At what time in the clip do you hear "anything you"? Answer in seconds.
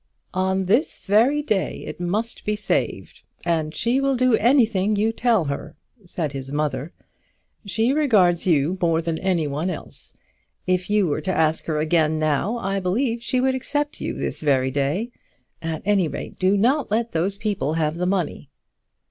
4.35-5.11